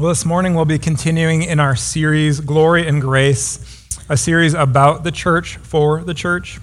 [0.00, 5.04] Well, this morning we'll be continuing in our series, Glory and Grace, a series about
[5.04, 6.58] the church for the church.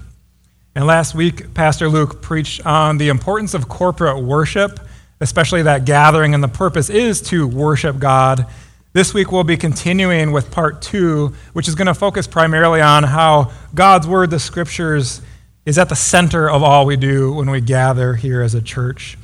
[0.73, 4.79] And last week, Pastor Luke preached on the importance of corporate worship,
[5.21, 8.47] especially that gathering, and the purpose is to worship God.
[8.93, 13.03] This week we'll be continuing with part two, which is going to focus primarily on
[13.03, 15.21] how God's Word, the Scriptures,
[15.63, 19.15] is at the center of all we do when we gather here as a church.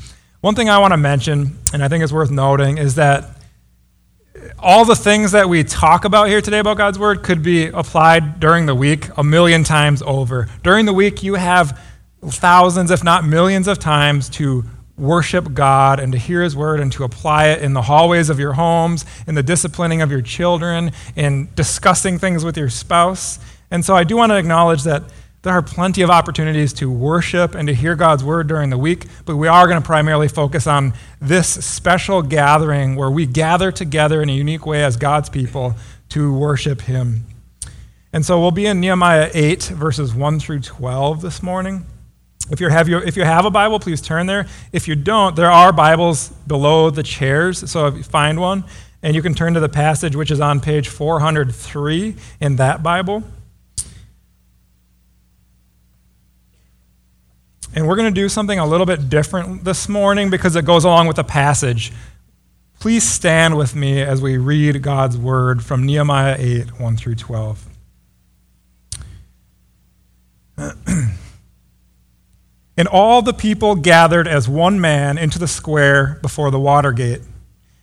[0.42, 3.40] One thing I want to mention, and I think it's worth noting, is that
[4.64, 8.40] all the things that we talk about here today about God's Word could be applied
[8.40, 10.48] during the week a million times over.
[10.64, 11.78] During the week, you have
[12.26, 14.64] thousands, if not millions, of times to
[14.98, 18.40] worship God and to hear His Word and to apply it in the hallways of
[18.40, 23.40] your homes, in the disciplining of your children, in discussing things with your spouse.
[23.70, 25.04] And so I do want to acknowledge that
[25.44, 29.08] there are plenty of opportunities to worship and to hear God's word during the week,
[29.26, 34.22] but we are going to primarily focus on this special gathering where we gather together
[34.22, 35.76] in a unique way as God's people
[36.10, 37.26] to worship Him.
[38.14, 41.86] And so we'll be in Nehemiah 8, verses 1 through 12 this morning.
[42.50, 44.48] If you, have your, if you have a Bible, please turn there.
[44.72, 48.64] If you don't, there are Bibles below the chairs, so if you find one,
[49.02, 53.24] and you can turn to the passage which is on page 403 in that Bible.
[57.76, 60.86] And we're going to do something a little bit different this morning because it goes
[60.86, 61.92] along with the passage.
[62.80, 67.66] Please stand with me as we read God's word from Nehemiah 8 1 through 12.
[72.78, 77.22] and all the people gathered as one man into the square before the water gate.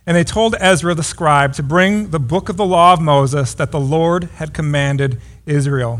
[0.05, 3.53] And they told Ezra the scribe to bring the book of the law of Moses
[3.55, 5.99] that the Lord had commanded Israel.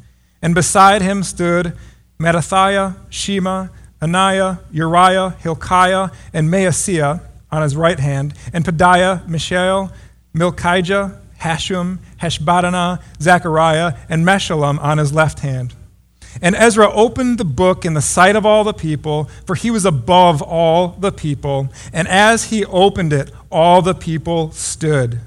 [0.41, 1.77] And beside him stood
[2.19, 3.67] Mattithiah, Shema,
[4.01, 7.21] Ananiah, Uriah, Hilkiah, and Maaseiah
[7.51, 9.91] on his right hand, and Pedaiah, Mishael,
[10.33, 15.73] Malchijah, Hashum, Hashbaddanah, Zechariah, and Meshullam on his left hand.
[16.41, 19.85] And Ezra opened the book in the sight of all the people, for he was
[19.85, 21.69] above all the people.
[21.91, 25.19] And as he opened it, all the people stood.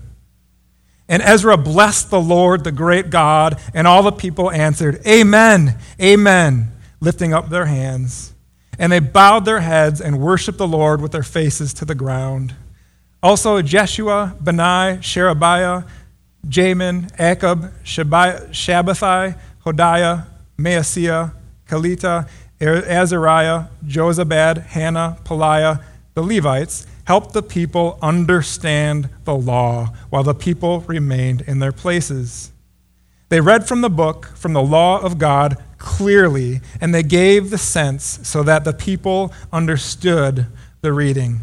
[1.09, 6.73] And Ezra blessed the Lord, the great God, and all the people answered, Amen, Amen,
[7.01, 8.33] lifting up their hands.
[8.79, 12.55] And they bowed their heads and worshiped the Lord with their faces to the ground.
[13.23, 15.85] Also, Jeshua, Bani, Sherebiah,
[16.47, 20.27] Jamin, Akkub, Shabbethai, Hodiah,
[20.59, 21.33] Maaseiah,
[21.69, 22.29] Kelita,
[22.61, 25.83] er-, Azariah, Jozabad, Hanan, Pelaiah,
[26.15, 32.51] the Levites, helped the people understand the law while the people remained in their places.
[33.29, 37.59] They read from the book, from the law of God, clearly, and they gave the
[37.59, 40.47] sense so that the people understood
[40.83, 41.41] the reading.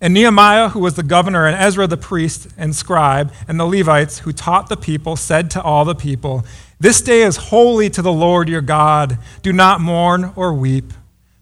[0.00, 4.20] And Nehemiah, who was the governor, and Ezra the priest and scribe, and the Levites
[4.20, 6.44] who taught the people, said to all the people,
[6.78, 9.18] This day is holy to the Lord your God.
[9.42, 10.92] Do not mourn or weep.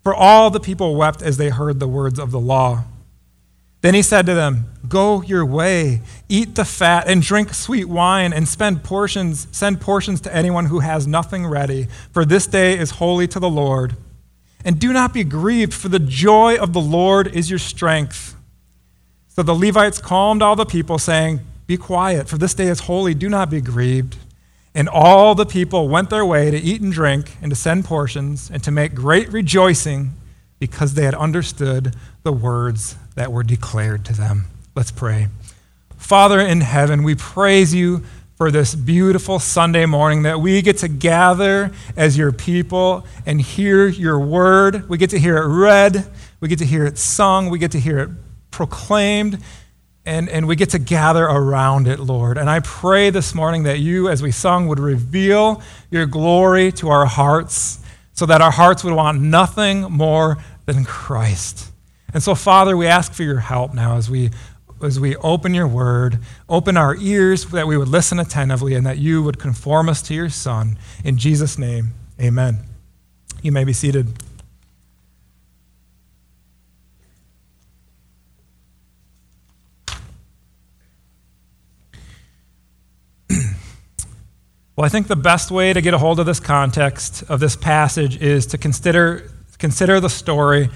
[0.04, 2.84] For all the people wept as they heard the words of the law.
[3.84, 8.32] Then he said to them, Go your way, eat the fat, and drink sweet wine,
[8.32, 12.92] and spend portions, send portions to anyone who has nothing ready, for this day is
[12.92, 13.94] holy to the Lord.
[14.64, 18.34] And do not be grieved, for the joy of the Lord is your strength.
[19.28, 23.12] So the Levites calmed all the people, saying, Be quiet, for this day is holy,
[23.12, 24.16] do not be grieved.
[24.74, 28.50] And all the people went their way to eat and drink, and to send portions,
[28.50, 30.14] and to make great rejoicing,
[30.58, 34.46] because they had understood the words that were declared to them.
[34.74, 35.28] Let's pray.
[35.96, 38.04] Father in heaven, we praise you
[38.36, 43.86] for this beautiful Sunday morning that we get to gather as your people and hear
[43.86, 44.88] your word.
[44.88, 47.80] We get to hear it read, we get to hear it sung, we get to
[47.80, 48.10] hear it
[48.50, 49.38] proclaimed,
[50.04, 52.36] and, and we get to gather around it, Lord.
[52.36, 56.88] And I pray this morning that you, as we sung, would reveal your glory to
[56.88, 57.80] our hearts
[58.12, 61.70] so that our hearts would want nothing more than Christ.
[62.14, 64.30] And so, Father, we ask for your help now as we
[64.82, 66.18] as we open your word,
[66.48, 70.12] open our ears that we would listen attentively and that you would conform us to
[70.14, 70.76] your Son.
[71.02, 72.58] In Jesus' name, amen.
[73.40, 74.08] You may be seated.
[83.30, 87.56] well, I think the best way to get a hold of this context of this
[87.56, 90.68] passage is to consider, consider the story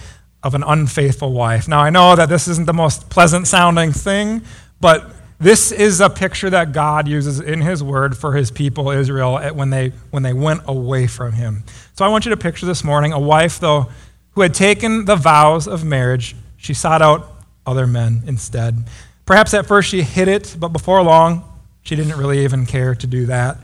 [0.42, 1.68] of an unfaithful wife.
[1.68, 4.42] Now, I know that this isn't the most pleasant sounding thing,
[4.80, 9.38] but this is a picture that God uses in His Word for His people, Israel,
[9.52, 11.64] when they, when they went away from Him.
[11.94, 13.88] So I want you to picture this morning a wife, though,
[14.32, 16.36] who had taken the vows of marriage.
[16.56, 17.32] She sought out
[17.66, 18.84] other men instead.
[19.26, 21.44] Perhaps at first she hid it, but before long,
[21.82, 23.58] she didn't really even care to do that.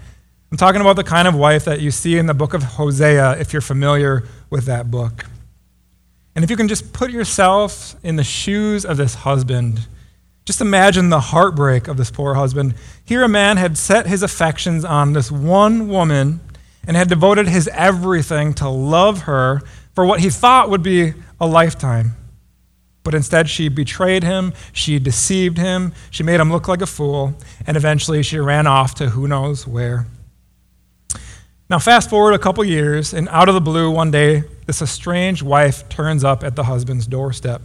[0.51, 3.39] I'm talking about the kind of wife that you see in the book of Hosea,
[3.41, 5.25] if you're familiar with that book.
[6.35, 9.87] And if you can just put yourself in the shoes of this husband,
[10.45, 12.75] just imagine the heartbreak of this poor husband.
[13.05, 16.41] Here, a man had set his affections on this one woman
[16.87, 19.63] and had devoted his everything to love her
[19.95, 22.17] for what he thought would be a lifetime.
[23.05, 27.35] But instead, she betrayed him, she deceived him, she made him look like a fool,
[27.67, 30.07] and eventually she ran off to who knows where.
[31.71, 35.43] Now, fast forward a couple years, and out of the blue, one day, this estranged
[35.43, 37.63] wife turns up at the husband's doorstep.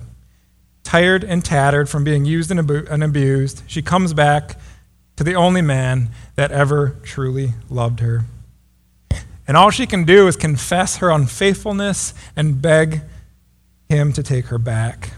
[0.84, 4.58] Tired and tattered from being used and abused, she comes back
[5.18, 8.24] to the only man that ever truly loved her.
[9.46, 13.02] And all she can do is confess her unfaithfulness and beg
[13.90, 15.12] him to take her back.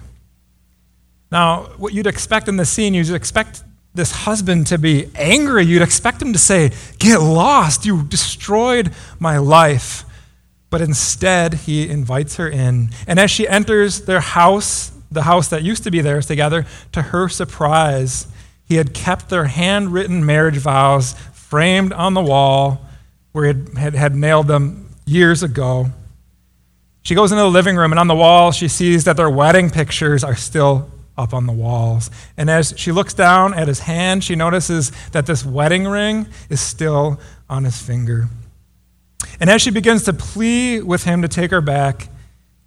[1.32, 3.64] Now, what you'd expect in this scene, you'd expect
[3.94, 5.66] this husband to be angry.
[5.66, 7.86] You'd expect him to say, Get lost.
[7.86, 10.06] You destroyed my life.
[10.70, 12.92] But instead, he invites her in.
[13.06, 17.02] And as she enters their house, the house that used to be theirs together, to
[17.02, 18.28] her surprise,
[18.64, 22.86] he had kept their handwritten marriage vows framed on the wall
[23.34, 25.88] where he had, had nailed them years ago.
[27.04, 29.70] She goes into the living room, and on the wall, she sees that their wedding
[29.70, 30.90] pictures are still
[31.22, 32.10] up on the walls.
[32.36, 36.60] And as she looks down at his hand, she notices that this wedding ring is
[36.60, 37.20] still
[37.50, 38.28] on his finger.
[39.40, 42.10] And as she begins to plead with him to take her back,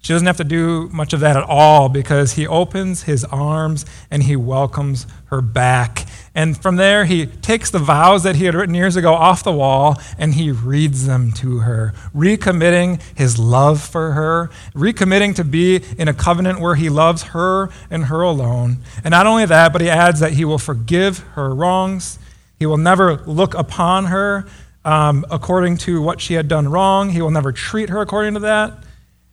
[0.05, 3.87] she doesn't have to do much of that at all because he opens his arms
[4.11, 6.05] and he welcomes her back.
[6.35, 9.51] And from there, he takes the vows that he had written years ago off the
[9.51, 15.81] wall and he reads them to her, recommitting his love for her, recommitting to be
[15.97, 18.77] in a covenant where he loves her and her alone.
[19.03, 22.19] And not only that, but he adds that he will forgive her wrongs,
[22.59, 24.45] he will never look upon her
[24.83, 28.41] um, according to what she had done wrong, he will never treat her according to
[28.41, 28.84] that.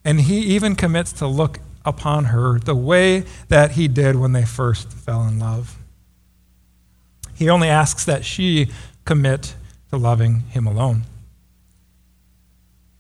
[0.05, 4.45] And he even commits to look upon her the way that he did when they
[4.45, 5.77] first fell in love.
[7.35, 8.69] He only asks that she
[9.05, 9.55] commit
[9.91, 11.05] to loving him alone.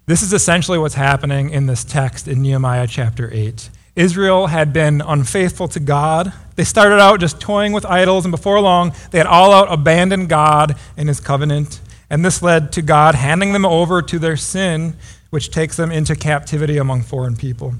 [0.06, 3.70] This is essentially what's happening in this text in Nehemiah chapter 8.
[3.94, 6.32] Israel had been unfaithful to God.
[6.56, 10.28] They started out just toying with idols, and before long, they had all out abandoned
[10.28, 11.80] God and his covenant.
[12.10, 14.96] And this led to God handing them over to their sin
[15.32, 17.72] which takes them into captivity among foreign people.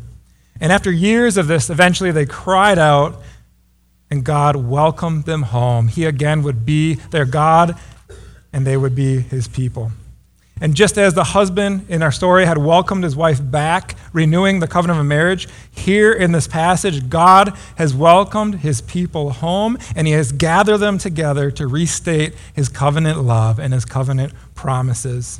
[0.58, 3.20] And after years of this, eventually they cried out,
[4.10, 5.88] and God welcomed them home.
[5.88, 7.78] He again would be their God,
[8.54, 9.92] and they would be his people.
[10.62, 14.66] And just as the husband in our story had welcomed his wife back, renewing the
[14.66, 20.14] covenant of marriage, here in this passage, God has welcomed his people home and he
[20.14, 25.38] has gathered them together to restate his covenant love and his covenant promises.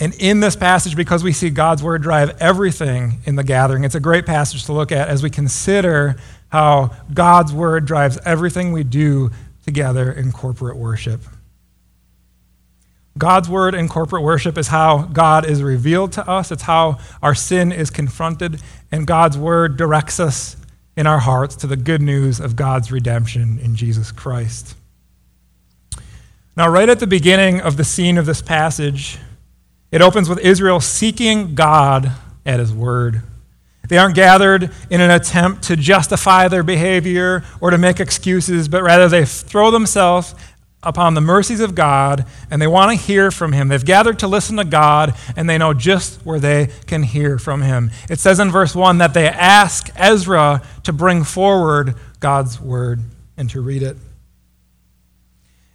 [0.00, 3.94] And in this passage, because we see God's word drive everything in the gathering, it's
[3.94, 6.16] a great passage to look at as we consider
[6.48, 9.30] how God's word drives everything we do
[9.64, 11.20] together in corporate worship.
[13.18, 17.34] God's word in corporate worship is how God is revealed to us, it's how our
[17.34, 20.56] sin is confronted, and God's word directs us
[20.96, 24.74] in our hearts to the good news of God's redemption in Jesus Christ.
[26.56, 29.18] Now, right at the beginning of the scene of this passage,
[29.90, 32.12] it opens with Israel seeking God
[32.46, 33.22] at his word.
[33.88, 38.84] They aren't gathered in an attempt to justify their behavior or to make excuses, but
[38.84, 40.34] rather they throw themselves
[40.82, 43.68] upon the mercies of God and they want to hear from him.
[43.68, 47.62] They've gathered to listen to God and they know just where they can hear from
[47.62, 47.90] him.
[48.08, 53.00] It says in verse 1 that they ask Ezra to bring forward God's word
[53.36, 53.96] and to read it.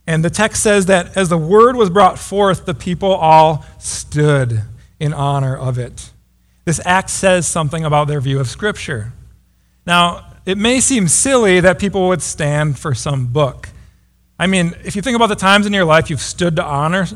[0.07, 4.61] And the text says that as the word was brought forth, the people all stood
[4.99, 6.11] in honor of it.
[6.65, 9.13] This act says something about their view of Scripture.
[9.85, 13.69] Now, it may seem silly that people would stand for some book.
[14.37, 17.07] I mean, if you think about the times in your life you've stood to honor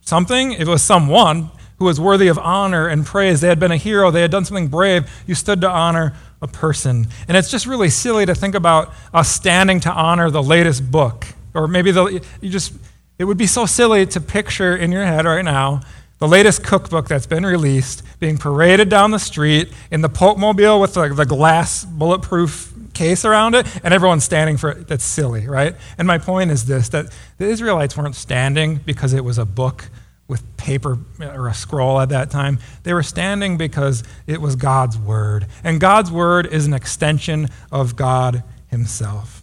[0.00, 3.40] something, it was someone who was worthy of honor and praise.
[3.40, 5.08] They had been a hero, they had done something brave.
[5.26, 7.06] You stood to honor a person.
[7.26, 11.26] And it's just really silly to think about us standing to honor the latest book
[11.54, 12.72] or maybe the, you just
[13.18, 15.80] It would be so silly to picture in your head right now
[16.18, 20.80] the latest cookbook that's been released being paraded down the street in the Pope Mobile
[20.80, 24.88] with the, the glass bulletproof case around it, and everyone's standing for it.
[24.88, 25.76] That's silly, right?
[25.96, 27.06] And my point is this that
[27.38, 29.88] the Israelites weren't standing because it was a book
[30.26, 32.58] with paper or a scroll at that time.
[32.82, 35.46] They were standing because it was God's word.
[35.62, 39.37] And God's word is an extension of God himself.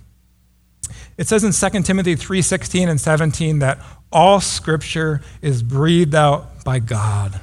[1.18, 3.80] It says in 2 Timothy 3:16 and 17 that
[4.12, 7.40] all scripture is breathed out by God.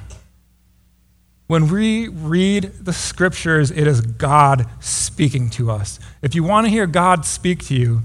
[1.47, 5.99] When we read the scriptures, it is God speaking to us.
[6.21, 8.01] If you want to hear God speak to you,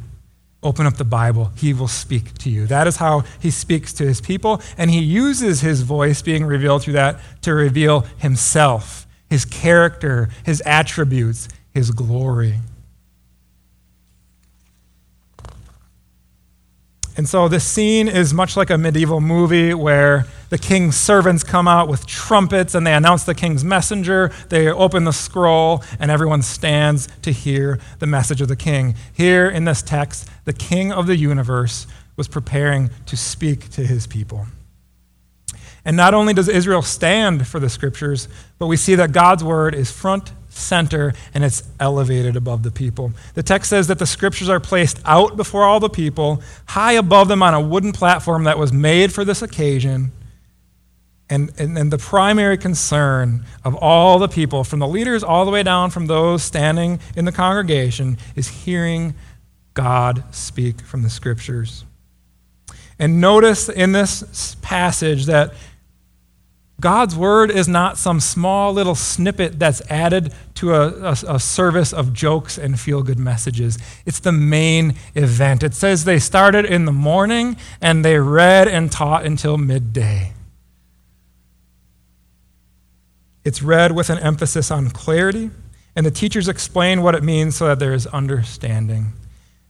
[0.63, 1.53] open up the Bible.
[1.57, 2.67] He will speak to you.
[2.67, 6.83] That is how he speaks to his people, and he uses his voice being revealed
[6.83, 12.57] through that to reveal himself, his character, his attributes, his glory.
[17.19, 21.67] And so this scene is much like a medieval movie where the king's servants come
[21.67, 24.31] out with trumpets and they announce the king's messenger.
[24.51, 28.95] They open the scroll and everyone stands to hear the message of the king.
[29.13, 34.07] Here in this text, the king of the universe was preparing to speak to his
[34.07, 34.47] people.
[35.85, 38.29] And not only does Israel stand for the scriptures,
[38.61, 43.13] but we see that God's word is front center and it's elevated above the people.
[43.35, 47.29] The text says that the scriptures are placed out before all the people, high above
[47.29, 50.13] them on a wooden platform that was made for this occasion.
[51.31, 55.51] And, and, and, the primary concern of all the people, from the leaders all the
[55.51, 59.15] way down from those standing in the congregation, is hearing
[59.75, 61.85] God speak from the scriptures.
[62.99, 65.53] And notice in this passage that
[66.81, 71.93] God's word is not some small little snippet that's added to a, a, a service
[71.93, 73.79] of jokes and feel good messages.
[74.07, 75.65] It's the main event.
[75.65, 80.35] It says they started in the morning and they read and taught until midday.
[83.45, 85.51] It's read with an emphasis on clarity,
[85.97, 89.15] and the teachers explain what it means so that there is understanding.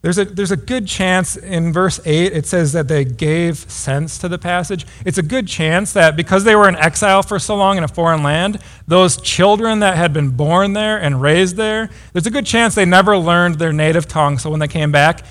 [0.01, 4.17] There's a, there's a good chance in verse 8, it says that they gave sense
[4.19, 4.85] to the passage.
[5.05, 7.87] It's a good chance that because they were in exile for so long in a
[7.87, 12.45] foreign land, those children that had been born there and raised there, there's a good
[12.45, 14.37] chance they never learned their native tongue.
[14.37, 15.25] So when they came back,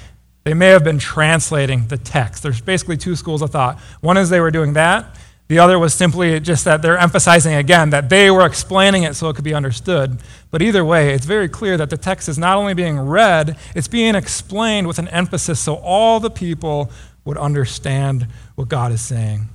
[0.44, 2.42] they may have been translating the text.
[2.42, 3.78] There's basically two schools of thought.
[4.02, 5.16] One is they were doing that,
[5.49, 9.31] the other was simply just that they're emphasizing again that they were explaining it so
[9.31, 10.19] it could be understood.
[10.50, 13.88] But either way, it's very clear that the text is not only being read, it's
[13.88, 16.90] being explained with an emphasis so all the people
[17.25, 18.26] would understand
[18.57, 19.49] what God is saying.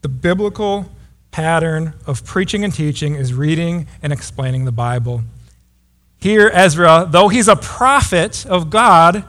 [0.00, 0.90] The biblical
[1.30, 5.22] pattern of preaching and teaching is reading and explaining the Bible.
[6.16, 9.24] Here, Ezra, though he's a prophet of God,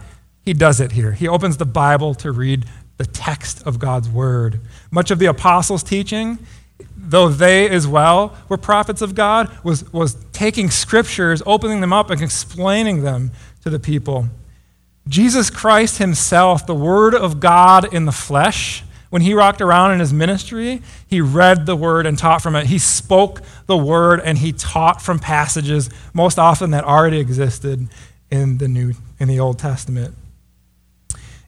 [0.46, 1.12] he does it here.
[1.12, 2.66] He opens the Bible to read
[2.98, 4.62] the text of God's word.
[4.92, 6.38] Much of the apostles' teaching,
[6.96, 12.10] though they as well were prophets of God, was, was taking scriptures, opening them up,
[12.10, 13.32] and explaining them
[13.64, 14.28] to the people.
[15.08, 20.00] Jesus Christ himself, the Word of God in the flesh, when he rocked around in
[20.00, 22.66] his ministry, he read the Word and taught from it.
[22.66, 27.88] He spoke the Word and he taught from passages, most often that already existed
[28.32, 30.16] in the New in the Old Testament.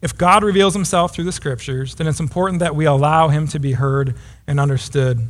[0.02, 3.60] If God reveals himself through the scriptures, then it's important that we allow him to
[3.60, 5.28] be heard and understood.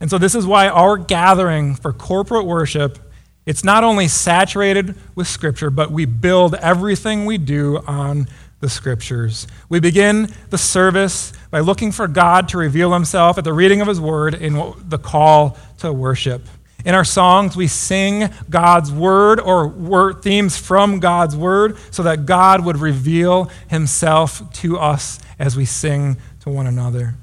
[0.00, 2.98] And so this is why our gathering for corporate worship,
[3.46, 8.26] it's not only saturated with scripture, but we build everything we do on
[8.60, 9.46] the scriptures.
[9.68, 13.88] We begin the service by looking for God to reveal himself at the reading of
[13.88, 14.54] his word in
[14.88, 16.42] the call to worship.
[16.86, 22.26] In our songs, we sing God's word or word, themes from God's word so that
[22.26, 27.16] God would reveal himself to us as we sing to one another.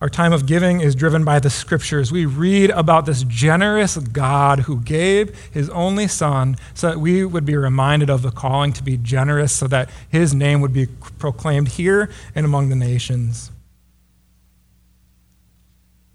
[0.00, 2.10] Our time of giving is driven by the scriptures.
[2.10, 7.44] We read about this generous God who gave his only son so that we would
[7.44, 10.86] be reminded of the calling to be generous so that his name would be
[11.18, 13.50] proclaimed here and among the nations.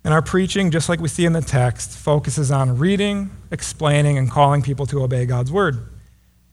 [0.04, 4.30] And our preaching, just like we see in the text, focuses on reading, explaining, and
[4.30, 5.88] calling people to obey God's word.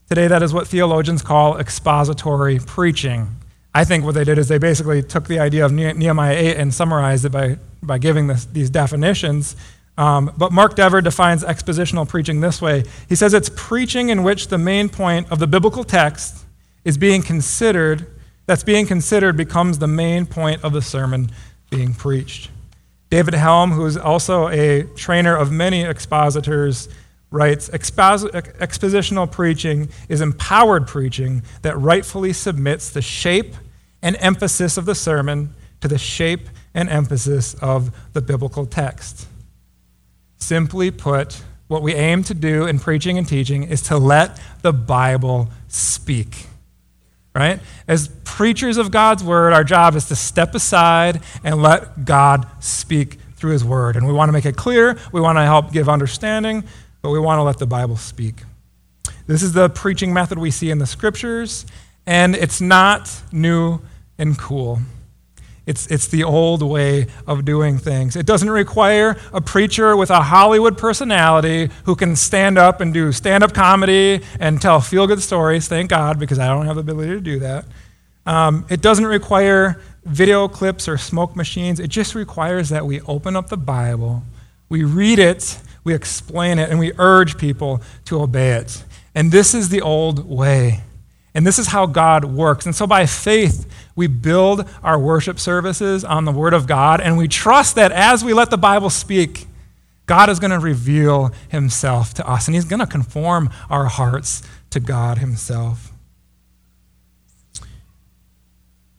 [0.07, 3.27] Today, that is what theologians call expository preaching.
[3.73, 6.73] I think what they did is they basically took the idea of Nehemiah 8 and
[6.73, 9.55] summarized it by, by giving this, these definitions.
[9.97, 14.47] Um, but Mark Dever defines expositional preaching this way He says it's preaching in which
[14.47, 16.45] the main point of the biblical text
[16.83, 18.07] is being considered,
[18.45, 21.29] that's being considered becomes the main point of the sermon
[21.69, 22.49] being preached.
[23.11, 26.87] David Helm, who's also a trainer of many expositors,
[27.29, 33.53] writes Expositional preaching is empowered preaching that rightfully submits the shape
[34.01, 39.27] and emphasis of the sermon to the shape and emphasis of the biblical text.
[40.37, 44.71] Simply put, what we aim to do in preaching and teaching is to let the
[44.71, 46.47] Bible speak.
[47.33, 47.61] Right?
[47.87, 53.19] As preachers of God's word, our job is to step aside and let God speak
[53.35, 53.95] through his word.
[53.95, 56.63] And we want to make it clear, we want to help give understanding,
[57.01, 58.43] but we want to let the Bible speak.
[59.27, 61.65] This is the preaching method we see in the scriptures,
[62.05, 63.79] and it's not new
[64.17, 64.79] and cool.
[65.65, 68.15] It's, it's the old way of doing things.
[68.15, 73.11] It doesn't require a preacher with a Hollywood personality who can stand up and do
[73.11, 76.81] stand up comedy and tell feel good stories, thank God, because I don't have the
[76.81, 77.65] ability to do that.
[78.25, 81.79] Um, it doesn't require video clips or smoke machines.
[81.79, 84.23] It just requires that we open up the Bible,
[84.67, 88.83] we read it, we explain it, and we urge people to obey it.
[89.13, 90.81] And this is the old way.
[91.33, 92.65] And this is how God works.
[92.65, 93.65] And so by faith,
[94.01, 98.23] we build our worship services on the Word of God, and we trust that as
[98.23, 99.45] we let the Bible speak,
[100.07, 104.41] God is going to reveal Himself to us, and He's going to conform our hearts
[104.71, 105.91] to God Himself.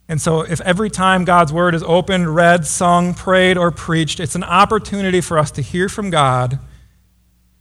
[0.08, 4.36] And so, if every time God's Word is opened, read, sung, prayed, or preached, it's
[4.36, 6.60] an opportunity for us to hear from God.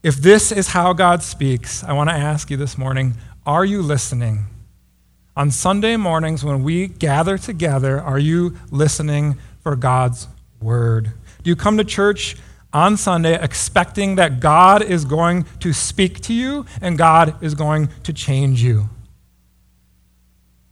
[0.04, 3.16] If this is how God speaks, I want to ask you this morning
[3.48, 4.46] are you listening?
[5.36, 10.28] On Sunday mornings, when we gather together, are you listening for God's
[10.62, 11.14] word?
[11.42, 12.36] Do you come to church
[12.74, 17.90] on Sunday expecting that God is going to speak to you and God is going
[18.04, 18.90] to change you?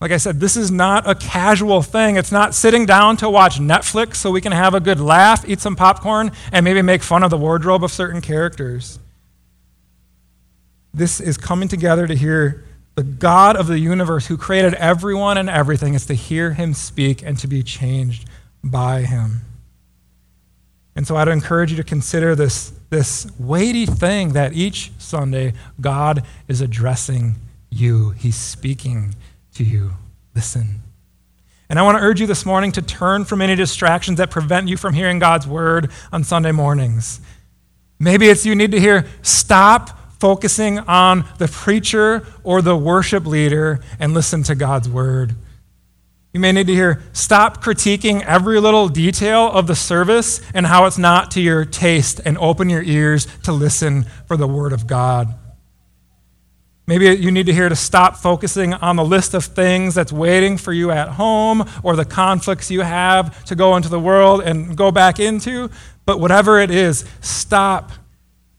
[0.01, 2.17] Like I said, this is not a casual thing.
[2.17, 5.59] It's not sitting down to watch Netflix so we can have a good laugh, eat
[5.61, 8.99] some popcorn, and maybe make fun of the wardrobe of certain characters.
[10.93, 12.65] This is coming together to hear
[12.99, 17.23] the God of the universe who created everyone and everything is to hear him speak
[17.23, 18.27] and to be changed
[18.61, 19.39] by him.
[20.97, 26.25] And so I'd encourage you to consider this, this weighty thing that each Sunday God
[26.49, 27.35] is addressing
[27.69, 28.09] you.
[28.09, 29.15] He's speaking
[29.53, 29.91] to you.
[30.35, 30.81] Listen.
[31.69, 34.67] And I want to urge you this morning to turn from any distractions that prevent
[34.67, 37.21] you from hearing God's word on Sunday mornings.
[37.97, 43.79] Maybe it's you need to hear, stop focusing on the preacher or the worship leader
[43.99, 45.35] and listen to God's word.
[46.33, 50.85] You may need to hear stop critiquing every little detail of the service and how
[50.85, 54.85] it's not to your taste and open your ears to listen for the word of
[54.85, 55.33] God.
[56.85, 60.57] Maybe you need to hear to stop focusing on the list of things that's waiting
[60.57, 64.75] for you at home or the conflicts you have to go into the world and
[64.75, 65.69] go back into.
[66.05, 67.91] But whatever it is, stop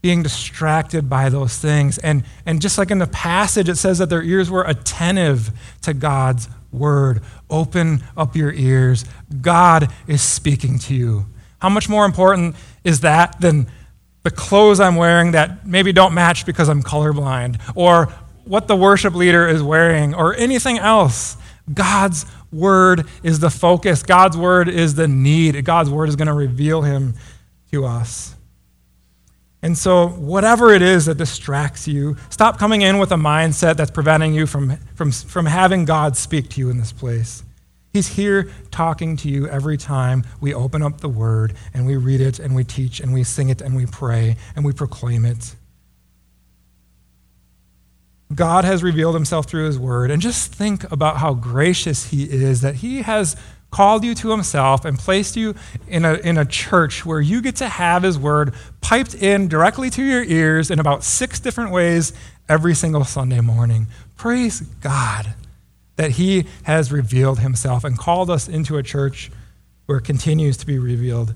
[0.01, 1.97] being distracted by those things.
[1.99, 5.93] And, and just like in the passage, it says that their ears were attentive to
[5.93, 7.21] God's word.
[7.49, 9.05] Open up your ears.
[9.41, 11.25] God is speaking to you.
[11.59, 13.67] How much more important is that than
[14.23, 18.05] the clothes I'm wearing that maybe don't match because I'm colorblind, or
[18.45, 21.37] what the worship leader is wearing, or anything else?
[21.71, 24.03] God's word is the focus.
[24.03, 25.63] God's word is the need.
[25.63, 27.13] God's word is going to reveal him
[27.71, 28.35] to us.
[29.63, 33.91] And so, whatever it is that distracts you, stop coming in with a mindset that's
[33.91, 37.43] preventing you from, from, from having God speak to you in this place.
[37.93, 42.21] He's here talking to you every time we open up the Word and we read
[42.21, 45.55] it and we teach and we sing it and we pray and we proclaim it.
[48.33, 50.09] God has revealed himself through his Word.
[50.09, 53.35] And just think about how gracious he is that he has
[53.71, 55.55] called you to himself and placed you
[55.87, 59.89] in a, in a church where you get to have his word piped in directly
[59.89, 62.13] to your ears in about six different ways
[62.49, 63.87] every single Sunday morning.
[64.17, 65.33] Praise God
[65.95, 69.31] that he has revealed himself and called us into a church
[69.85, 71.33] where it continues to be revealed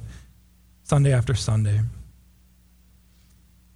[0.84, 1.82] Sunday after Sunday.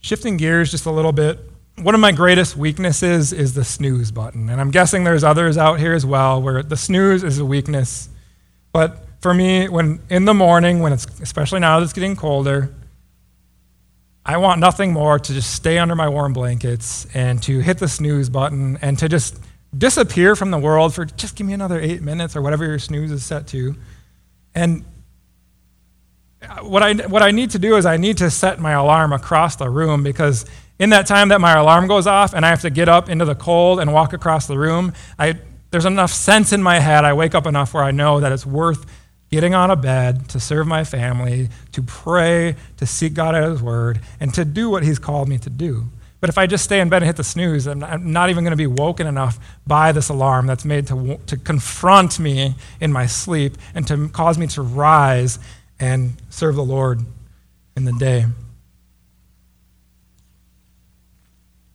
[0.02, 1.40] Shifting gears just a little bit,
[1.82, 4.50] one of my greatest weaknesses is the snooze button.
[4.50, 8.10] And I'm guessing there's others out here as well where the snooze is a weakness.
[8.72, 12.74] But for me, when in the morning, when it's especially now that it's getting colder,
[14.26, 17.88] I want nothing more to just stay under my warm blankets and to hit the
[17.88, 19.40] snooze button and to just
[19.76, 23.12] disappear from the world for just give me another eight minutes or whatever your snooze
[23.12, 23.76] is set to.
[24.56, 24.84] And
[26.42, 29.14] uh, what I, what I need to do is I need to set my alarm
[29.14, 30.46] across the room because
[30.80, 33.26] in that time that my alarm goes off and I have to get up into
[33.26, 35.40] the cold and walk across the room, I,
[35.72, 37.06] there's enough sense in my head.
[37.06, 38.86] I wake up enough where I know that it's worth
[39.30, 43.62] getting on a bed to serve my family, to pray, to seek God at His
[43.62, 45.86] Word, and to do what He's called me to do.
[46.20, 48.30] But if I just stay in bed and hit the snooze, I'm not, I'm not
[48.30, 52.56] even going to be woken enough by this alarm that's made to, to confront me
[52.82, 55.40] in my sleep and to cause me to rise
[55.80, 57.02] and serve the Lord
[57.78, 58.26] in the day.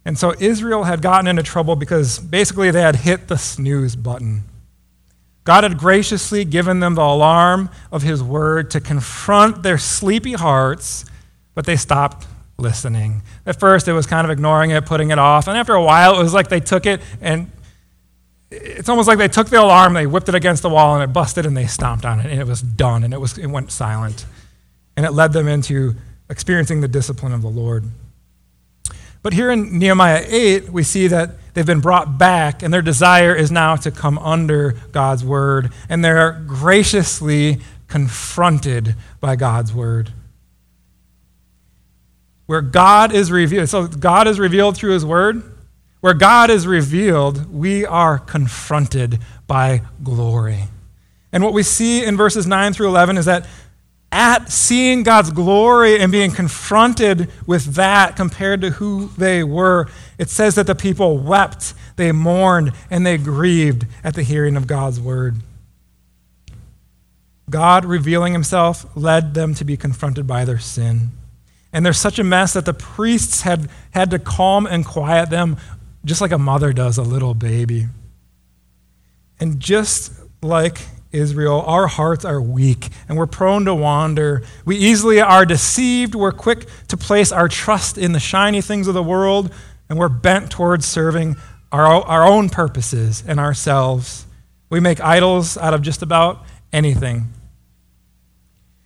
[0.05, 4.45] And so Israel had gotten into trouble because basically they had hit the snooze button.
[5.45, 11.05] God had graciously given them the alarm of His word to confront their sleepy hearts,
[11.55, 12.27] but they stopped
[12.59, 13.23] listening.
[13.45, 15.49] At first, it was kind of ignoring it, putting it off.
[15.49, 17.51] And after a while, it was like they took it and
[18.51, 21.12] it's almost like they took the alarm, they whipped it against the wall, and it
[21.12, 23.73] busted, and they stomped on it, and it was done, and it, was, it went
[23.73, 24.27] silent.
[24.97, 25.97] And it led them into
[26.31, 27.85] experiencing the discipline of the Lord.
[29.25, 33.35] But here in Nehemiah 8, we see that they've been brought back, and their desire
[33.35, 37.59] is now to come under God's word, and they're graciously
[37.89, 40.13] confronted by God's word
[42.47, 43.69] where God is revealed.
[43.69, 45.43] So God is revealed through his word.
[46.01, 50.65] Where God is revealed, we are confronted by glory.
[51.33, 53.47] And what we see in verses 9 through 11 is that
[54.14, 60.31] at seeing God's glory and being confronted with that compared to who they were, it
[60.31, 65.00] says that the people wept, they mourned, and they grieved at the hearing of God's
[65.00, 65.35] word.
[67.50, 71.09] God revealing himself led them to be confronted by their sin.
[71.72, 75.57] And there's such a mess that the priests had, had to calm and quiet them,
[76.05, 77.88] just like a mother does a little baby.
[79.40, 80.79] And just like
[81.14, 84.42] Israel, our hearts are weak and we're prone to wander.
[84.64, 86.14] We easily are deceived.
[86.14, 89.53] We're quick to place our trust in the shiny things of the world,
[89.88, 91.37] and we're bent towards serving
[91.72, 94.27] our, our own purposes and ourselves.
[94.70, 97.33] We make idols out of just about anything.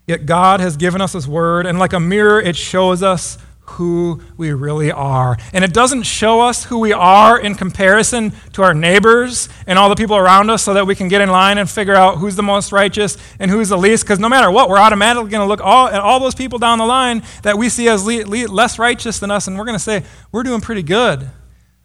[0.07, 3.39] Yet God has given us His word, and like a mirror, it shows us
[3.71, 5.37] who we really are.
[5.53, 9.89] And it doesn't show us who we are in comparison to our neighbors and all
[9.89, 12.37] the people around us so that we can get in line and figure out who's
[12.37, 14.05] the most righteous and who's the least.
[14.05, 16.79] Because no matter what, we're automatically going to look all, at all those people down
[16.79, 19.77] the line that we see as le- le- less righteous than us, and we're going
[19.79, 20.03] to say,
[20.33, 21.29] we're doing pretty good.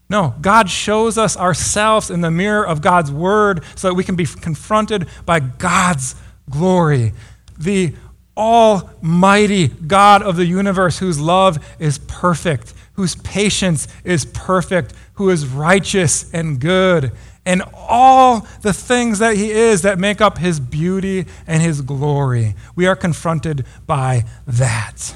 [0.08, 4.16] No, God shows us ourselves in the mirror of God's word so that we can
[4.16, 6.14] be confronted by God's
[6.50, 7.12] glory.
[7.58, 7.94] The
[8.36, 15.46] almighty God of the universe, whose love is perfect, whose patience is perfect, who is
[15.46, 17.12] righteous and good,
[17.46, 22.54] and all the things that he is that make up his beauty and his glory.
[22.74, 25.14] We are confronted by that.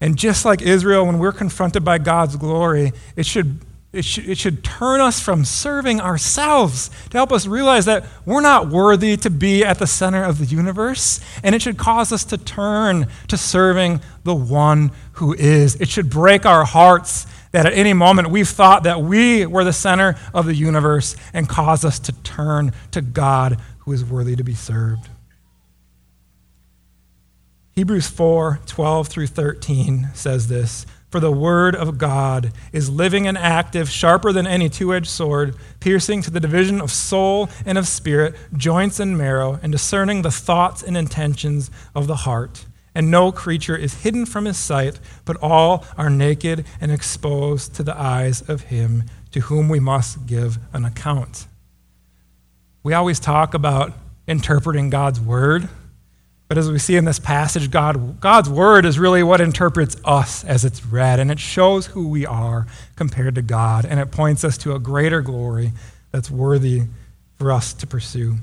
[0.00, 3.60] And just like Israel, when we're confronted by God's glory, it should
[3.92, 8.40] it should, it should turn us from serving ourselves to help us realize that we're
[8.40, 11.20] not worthy to be at the center of the universe.
[11.42, 15.74] And it should cause us to turn to serving the one who is.
[15.76, 19.74] It should break our hearts that at any moment we've thought that we were the
[19.74, 24.44] center of the universe and cause us to turn to God who is worthy to
[24.44, 25.10] be served.
[27.72, 30.86] Hebrews 4 12 through 13 says this.
[31.12, 35.54] For the word of God is living and active, sharper than any two edged sword,
[35.78, 40.30] piercing to the division of soul and of spirit, joints and marrow, and discerning the
[40.30, 42.64] thoughts and intentions of the heart.
[42.94, 47.82] And no creature is hidden from his sight, but all are naked and exposed to
[47.82, 51.46] the eyes of him to whom we must give an account.
[52.82, 53.92] We always talk about
[54.26, 55.68] interpreting God's word.
[56.52, 60.44] But as we see in this passage, God, God's word is really what interprets us
[60.44, 64.44] as it's read, and it shows who we are compared to God, and it points
[64.44, 65.72] us to a greater glory
[66.10, 66.82] that's worthy
[67.38, 68.34] for us to pursue.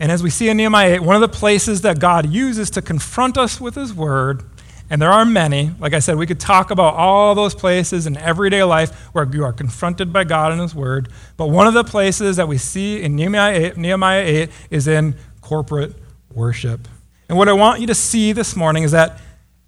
[0.00, 2.82] And as we see in Nehemiah 8, one of the places that God uses to
[2.82, 4.42] confront us with his word,
[4.90, 8.16] and there are many, like I said, we could talk about all those places in
[8.16, 11.84] everyday life where you are confronted by God and his word, but one of the
[11.84, 15.94] places that we see in Nehemiah 8, Nehemiah 8 is in corporate
[16.34, 16.88] worship.
[17.28, 19.20] And what I want you to see this morning is that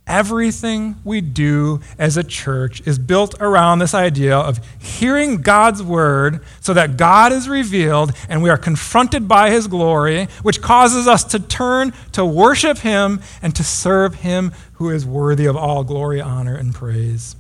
[0.07, 6.41] everything we do as a church is built around this idea of hearing God's word
[6.61, 11.25] so that God is revealed and we are confronted by his glory, which causes us
[11.25, 16.21] to turn to worship him and to serve him who is worthy of all glory,
[16.21, 17.35] honor, and praise.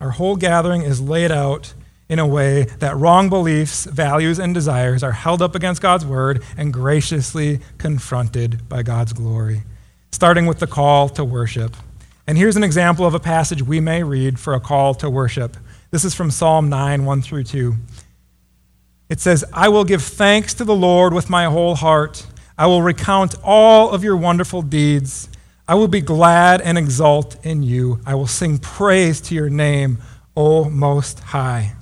[0.00, 1.74] Our whole gathering is laid out
[2.12, 6.44] in a way that wrong beliefs, values, and desires are held up against God's word
[6.58, 9.62] and graciously confronted by God's glory,
[10.10, 11.74] starting with the call to worship.
[12.26, 15.56] And here's an example of a passage we may read for a call to worship.
[15.90, 17.76] This is from Psalm 9, 1 through 2.
[19.08, 22.26] It says, I will give thanks to the Lord with my whole heart.
[22.58, 25.30] I will recount all of your wonderful deeds.
[25.66, 28.00] I will be glad and exult in you.
[28.04, 29.96] I will sing praise to your name,
[30.36, 31.72] O Most High.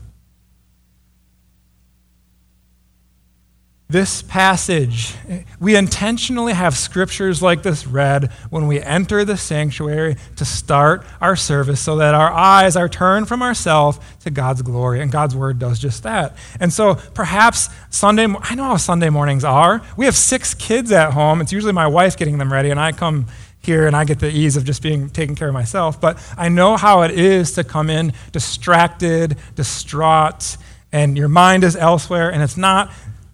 [3.90, 5.14] This passage,
[5.58, 11.34] we intentionally have scriptures like this read when we enter the sanctuary to start our
[11.34, 15.00] service so that our eyes are turned from ourselves to God's glory.
[15.00, 16.36] And God's word does just that.
[16.60, 19.82] And so perhaps Sunday, I know how Sunday mornings are.
[19.96, 21.40] We have six kids at home.
[21.40, 23.26] It's usually my wife getting them ready, and I come
[23.62, 26.00] here and I get the ease of just being taken care of myself.
[26.00, 30.56] But I know how it is to come in distracted, distraught,
[30.92, 32.90] and your mind is elsewhere, and it's not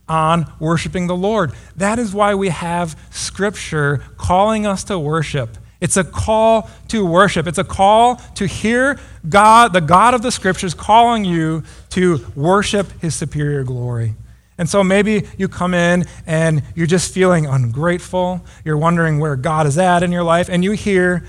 [0.09, 1.53] on worshiping the Lord.
[1.77, 5.59] That is why we have Scripture calling us to worship.
[5.81, 7.47] It's a call to worship.
[7.47, 12.91] It's a call to hear God, the God of the Scriptures, calling you to worship
[13.01, 14.15] His superior glory.
[14.59, 18.43] And so maybe you come in and you're just feeling ungrateful.
[18.65, 21.27] You're wondering where God is at in your life, and you hear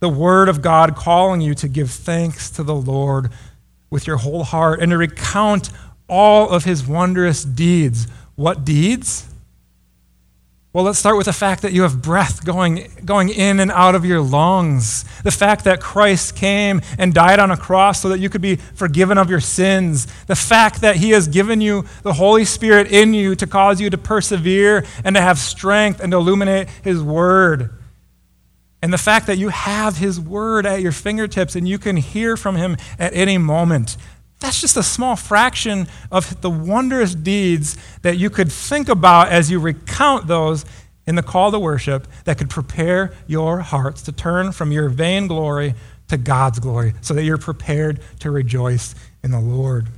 [0.00, 3.30] the Word of God calling you to give thanks to the Lord
[3.90, 5.70] with your whole heart and to recount
[6.08, 8.06] all of his wondrous deeds.
[8.36, 9.28] What deeds?
[10.74, 13.94] Well, let's start with the fact that you have breath going, going in and out
[13.94, 15.04] of your lungs.
[15.22, 18.56] The fact that Christ came and died on a cross so that you could be
[18.56, 20.06] forgiven of your sins.
[20.24, 23.88] The fact that He has given you the Holy Spirit in you to cause you
[23.88, 27.70] to persevere and to have strength and to illuminate His Word.
[28.82, 32.36] And the fact that you have His Word at your fingertips and you can hear
[32.36, 33.96] from Him at any moment.
[34.44, 39.50] That's just a small fraction of the wondrous deeds that you could think about as
[39.50, 40.66] you recount those
[41.06, 45.28] in the call to worship that could prepare your hearts to turn from your vain
[45.28, 45.72] glory
[46.08, 49.88] to God's glory so that you're prepared to rejoice in the Lord.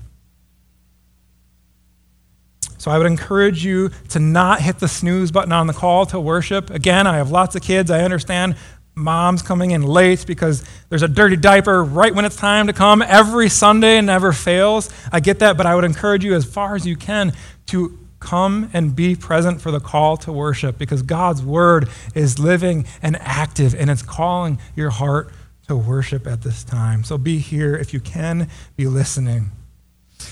[2.79, 6.21] So I would encourage you to not hit the snooze button on the call to
[6.21, 6.71] worship.
[6.71, 7.91] Again, I have lots of kids.
[7.91, 8.55] I understand
[8.99, 13.03] moms coming in late because there's a dirty diaper right when it's time to come
[13.03, 14.89] every Sunday and never fails.
[15.13, 17.35] I get that, but I would encourage you as far as you can
[17.67, 22.87] to come and be present for the call to worship because God's word is living
[23.03, 25.31] and active and it's calling your heart
[25.69, 27.05] to worship at this time.
[27.05, 29.51] So be here if you can, be listening.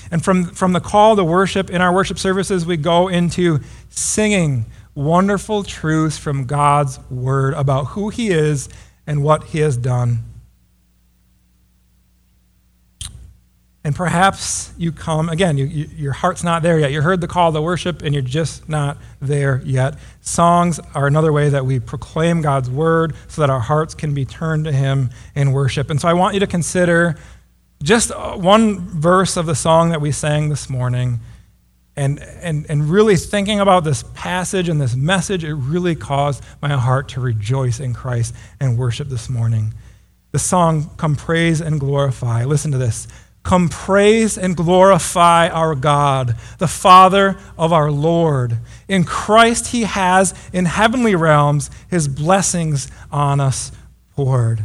[0.09, 4.65] And from, from the call to worship in our worship services, we go into singing
[4.95, 8.69] wonderful truths from God's word about who he is
[9.05, 10.23] and what he has done.
[13.83, 16.91] And perhaps you come, again, you, you, your heart's not there yet.
[16.91, 19.99] You heard the call to worship and you're just not there yet.
[20.21, 24.25] Songs are another way that we proclaim God's word so that our hearts can be
[24.25, 25.91] turned to Him in worship.
[25.91, 27.15] And so I want you to consider
[27.83, 31.19] just one verse of the song that we sang this morning
[31.95, 36.69] and, and, and really thinking about this passage and this message, it really caused my
[36.69, 39.73] heart to rejoice in Christ and worship this morning.
[40.31, 42.43] The song, Come Praise and Glorify.
[42.43, 43.07] Listen to this.
[43.43, 48.57] Come praise and glorify our God, the Father of our Lord.
[48.87, 53.71] In Christ, He has in heavenly realms His blessings on us
[54.15, 54.63] poured.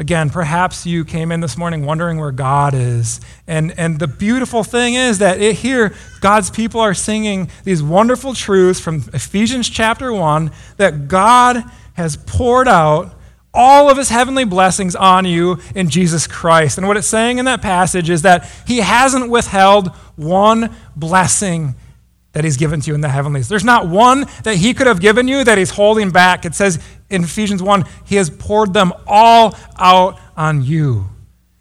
[0.00, 3.20] Again, perhaps you came in this morning wondering where God is.
[3.46, 8.32] And, and the beautiful thing is that it, here, God's people are singing these wonderful
[8.32, 13.14] truths from Ephesians chapter 1 that God has poured out
[13.52, 16.78] all of his heavenly blessings on you in Jesus Christ.
[16.78, 21.74] And what it's saying in that passage is that he hasn't withheld one blessing
[22.32, 23.50] that he's given to you in the heavenlies.
[23.50, 26.46] There's not one that he could have given you that he's holding back.
[26.46, 26.78] It says
[27.10, 31.06] in Ephesians 1, he has poured them all out on you.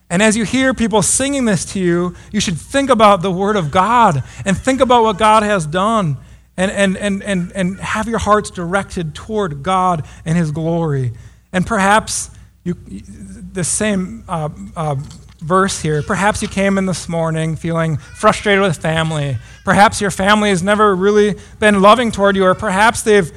[0.10, 3.56] And as you hear people singing this to you, you should think about the Word
[3.56, 6.18] of God and think about what God has done
[6.58, 11.14] and, and, and, and, and have your hearts directed toward God and His glory.
[11.54, 12.32] And perhaps
[12.64, 14.96] you, the same uh, uh,
[15.40, 16.04] verse here.
[16.04, 19.38] Perhaps you came in this morning feeling frustrated with family.
[19.64, 23.32] Perhaps your family has never really been loving toward you, or perhaps they've,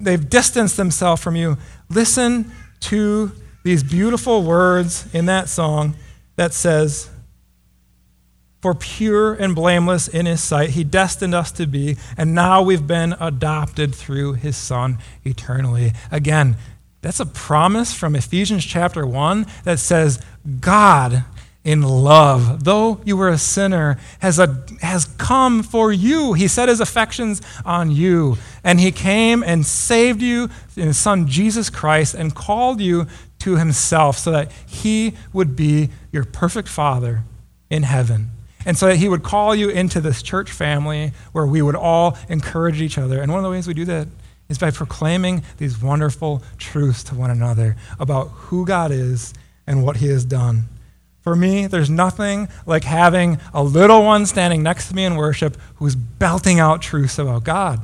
[0.00, 1.56] they've distanced themselves from you.
[1.88, 3.32] Listen to
[3.64, 5.94] these beautiful words in that song
[6.36, 7.10] that says,
[8.62, 12.86] For pure and blameless in his sight, he destined us to be, and now we've
[12.86, 15.92] been adopted through his Son eternally.
[16.10, 16.56] Again,
[17.00, 20.20] that's a promise from Ephesians chapter 1 that says,
[20.60, 21.24] God
[21.64, 26.32] in love, though you were a sinner, has, a, has come for you.
[26.32, 28.38] He set his affections on you.
[28.64, 33.06] And he came and saved you in his son Jesus Christ and called you
[33.40, 37.22] to himself so that he would be your perfect father
[37.68, 38.30] in heaven.
[38.64, 42.16] And so that he would call you into this church family where we would all
[42.28, 43.20] encourage each other.
[43.20, 44.08] And one of the ways we do that
[44.48, 49.34] is by proclaiming these wonderful truths to one another about who God is
[49.66, 50.64] and what he has done.
[51.20, 55.56] For me, there's nothing like having a little one standing next to me in worship
[55.76, 57.80] who's belting out truths about God.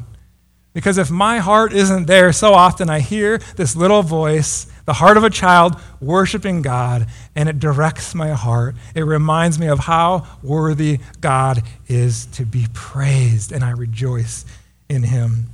[0.72, 5.16] Because if my heart isn't there, so often I hear this little voice, the heart
[5.16, 8.74] of a child, worshiping God, and it directs my heart.
[8.94, 14.44] It reminds me of how worthy God is to be praised, and I rejoice
[14.88, 15.50] in Him.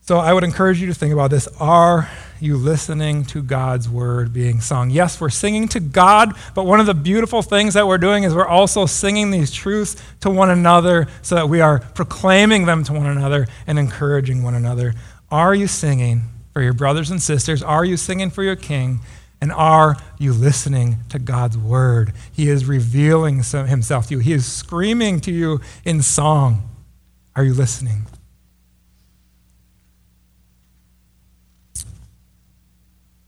[0.00, 1.46] So I would encourage you to think about this.
[1.60, 2.10] Are
[2.42, 4.90] you listening to God's word being sung?
[4.90, 8.34] Yes, we're singing to God, but one of the beautiful things that we're doing is
[8.34, 12.92] we're also singing these truths to one another so that we are proclaiming them to
[12.92, 14.94] one another and encouraging one another.
[15.30, 17.62] Are you singing for your brothers and sisters?
[17.62, 19.00] Are you singing for your king?
[19.40, 22.12] And are you listening to God's word?
[22.32, 26.68] He is revealing himself to you, He is screaming to you in song.
[27.34, 28.06] Are you listening?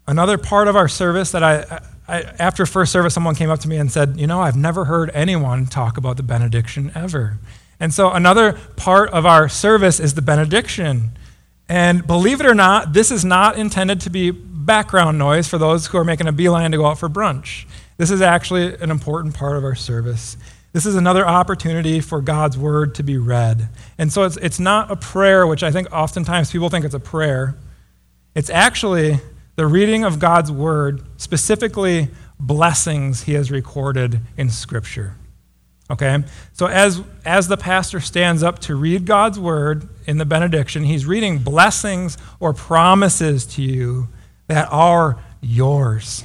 [0.07, 3.69] Another part of our service that I, I, after first service, someone came up to
[3.69, 7.39] me and said, You know, I've never heard anyone talk about the benediction ever.
[7.81, 11.13] And so another part of our service is the benediction.
[11.69, 15.87] And believe it or not, this is not intended to be background noise for those
[15.87, 17.67] who are making a beeline to go out for brunch.
[17.97, 20.37] This is actually an important part of our service.
[20.73, 23.69] This is another opportunity for God's word to be read.
[23.97, 27.01] And so it's, it's not a prayer, which I think oftentimes people think it's a
[27.01, 27.57] prayer.
[28.35, 29.21] It's actually
[29.57, 32.09] the reading of God's word, specifically
[32.41, 35.17] blessings he has recorded in Scripture.
[35.91, 36.25] Okay?
[36.53, 41.07] So as, as the pastor stands up to read God's word in the benediction, he's
[41.07, 44.09] reading blessings or promises to you
[44.49, 46.25] that are yours.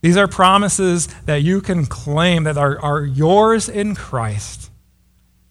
[0.00, 4.70] These are promises that you can claim that are, are yours in Christ.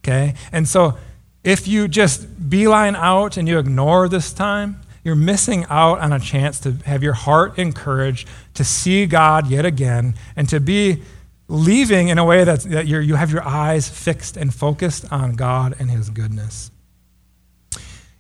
[0.04, 0.36] Okay?
[0.52, 0.98] And so
[1.44, 6.20] if you just beeline out and you ignore this time, you're missing out on a
[6.20, 11.02] chance to have your heart encouraged to see God yet again and to be
[11.48, 15.36] leaving in a way that's, that you you have your eyes fixed and focused on
[15.36, 16.72] God and His goodness.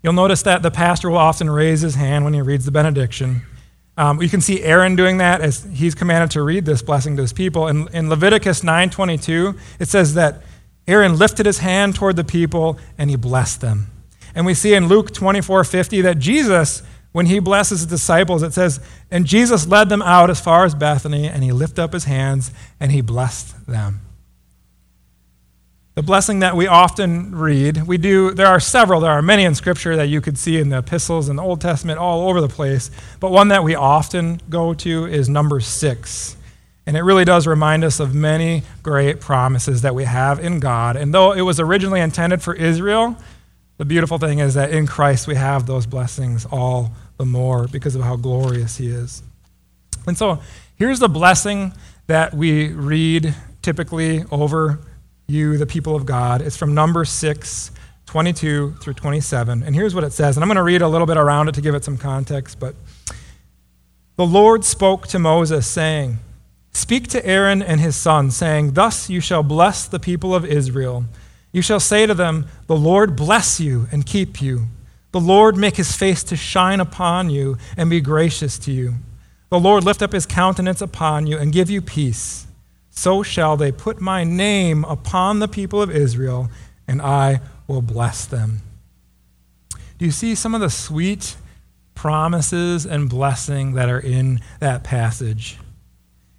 [0.03, 3.43] You'll notice that the pastor will often raise his hand when he reads the benediction.
[3.95, 7.21] Um, you can see Aaron doing that as he's commanded to read this blessing to
[7.21, 7.67] his people.
[7.69, 10.41] In, in Leviticus 9:22, it says that
[10.87, 13.92] Aaron lifted his hand toward the people and he blessed them.
[14.35, 18.53] And we see in Luke 24 50 that Jesus, when he blesses his disciples, it
[18.53, 18.79] says,
[19.11, 22.51] And Jesus led them out as far as Bethany, and he lifted up his hands
[22.79, 24.01] and he blessed them.
[25.95, 29.53] The blessing that we often read, we do, there are several, there are many in
[29.53, 32.47] Scripture that you could see in the epistles and the Old Testament all over the
[32.47, 36.35] place, but one that we often go to is Numbers six.
[36.87, 40.95] And it really does remind us of many great promises that we have in God.
[40.95, 43.15] And though it was originally intended for Israel,
[43.83, 47.95] the beautiful thing is that in Christ we have those blessings all the more because
[47.95, 49.21] of how glorious He is.
[50.07, 50.39] And so
[50.77, 51.73] here's the blessing
[52.07, 54.79] that we read typically over
[55.27, 56.41] you, the people of God.
[56.41, 57.71] It's from Numbers 6,
[58.05, 59.63] 22 through 27.
[59.63, 60.37] And here's what it says.
[60.37, 62.61] And I'm going to read a little bit around it to give it some context.
[62.61, 62.75] But
[64.15, 66.19] the Lord spoke to Moses, saying,
[66.71, 71.03] Speak to Aaron and his sons, saying, Thus you shall bless the people of Israel.
[71.53, 74.67] You shall say to them, The Lord bless you and keep you.
[75.11, 78.95] The Lord make his face to shine upon you and be gracious to you.
[79.49, 82.47] The Lord lift up his countenance upon you and give you peace.
[82.89, 86.49] So shall they put my name upon the people of Israel,
[86.87, 88.61] and I will bless them.
[89.99, 91.35] Do you see some of the sweet
[91.93, 95.59] promises and blessing that are in that passage?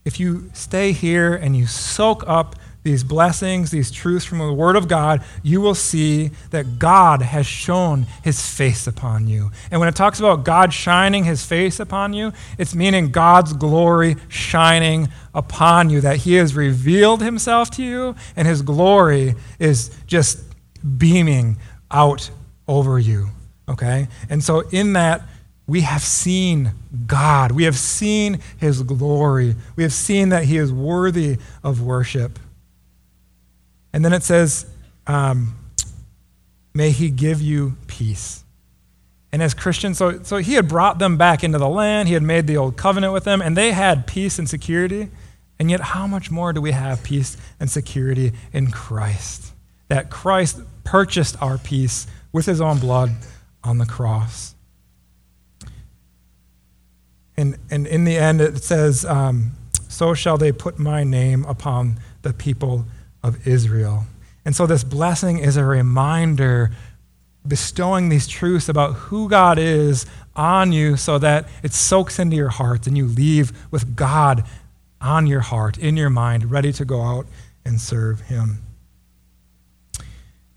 [0.04, 4.76] If you stay here and you soak up these blessings, these truths from the Word
[4.76, 9.50] of God, you will see that God has shown His face upon you.
[9.70, 14.16] And when it talks about God shining His face upon you, it's meaning God's glory
[14.28, 20.44] shining upon you, that He has revealed Himself to you, and His glory is just
[20.98, 21.56] beaming
[21.90, 22.30] out
[22.68, 23.28] over you.
[23.66, 24.08] Okay?
[24.28, 25.22] And so, in that,
[25.66, 26.72] we have seen
[27.06, 27.52] God.
[27.52, 29.54] We have seen His glory.
[29.76, 32.38] We have seen that He is worthy of worship.
[33.94, 34.66] And then it says,
[35.06, 35.54] um,
[36.74, 38.42] May he give you peace.
[39.30, 42.22] And as Christians, so, so he had brought them back into the land, he had
[42.22, 45.10] made the old covenant with them, and they had peace and security.
[45.60, 49.52] And yet, how much more do we have peace and security in Christ?
[49.86, 53.12] That Christ purchased our peace with his own blood
[53.62, 54.56] on the cross.
[57.36, 59.52] And, and in the end, it says, um,
[59.88, 62.86] so shall they put my name upon the people
[63.24, 64.04] of Israel.
[64.44, 66.70] And so this blessing is a reminder,
[67.48, 70.06] bestowing these truths about who God is
[70.36, 74.44] on you so that it soaks into your heart and you leave with God
[75.00, 77.26] on your heart, in your mind, ready to go out
[77.64, 78.58] and serve Him.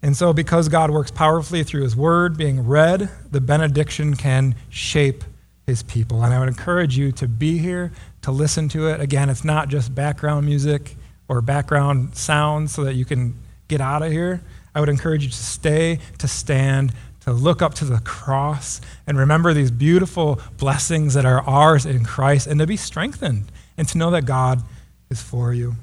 [0.02, 5.24] And so, because God works powerfully through His Word being read, the benediction can shape
[5.66, 6.24] His people.
[6.24, 7.92] And I would encourage you to be here,
[8.22, 9.00] to listen to it.
[9.00, 10.97] Again, it's not just background music
[11.28, 13.36] or background sounds so that you can
[13.68, 14.42] get out of here.
[14.74, 19.18] I would encourage you to stay, to stand, to look up to the cross, and
[19.18, 23.98] remember these beautiful blessings that are ours in Christ, and to be strengthened and to
[23.98, 24.64] know that God
[25.10, 25.76] is for you.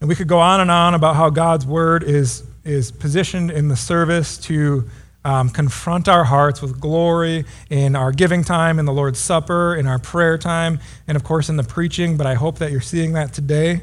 [0.00, 3.68] And we could go on and on about how God's word is, is positioned in
[3.68, 4.88] the service to
[5.24, 9.86] um, confront our hearts with glory in our giving time, in the Lord's Supper, in
[9.86, 12.16] our prayer time, and of course in the preaching.
[12.16, 13.82] But I hope that you're seeing that today.